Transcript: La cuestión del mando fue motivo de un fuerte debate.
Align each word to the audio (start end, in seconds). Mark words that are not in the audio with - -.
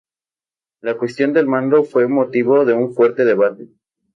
La 0.81 0.97
cuestión 0.97 1.31
del 1.31 1.45
mando 1.45 1.83
fue 1.83 2.07
motivo 2.07 2.65
de 2.65 2.73
un 2.73 2.91
fuerte 2.95 3.23
debate. 3.23 3.67